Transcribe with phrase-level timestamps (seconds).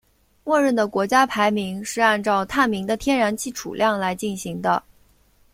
[0.43, 4.81] 默认的国家排名是按照探明的天然气储量来进行的。